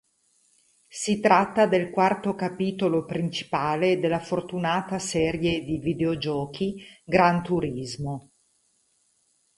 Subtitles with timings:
[0.87, 8.31] Si tratta del quarto capitolo principale della fortunata serie di videogiochi "Gran Turismo".